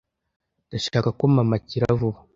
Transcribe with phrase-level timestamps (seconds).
[0.67, 2.19] Ndashaka ko mama akira vuba.